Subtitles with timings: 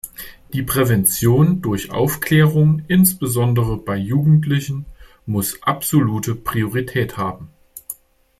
[0.51, 4.85] Die Prävention durch Aufklärung, insbesondere bei Jugendlichen,
[5.27, 7.49] muss absolute Priorität haben.